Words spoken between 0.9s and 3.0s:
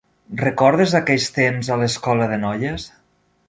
aquells temps a l'escola de noies?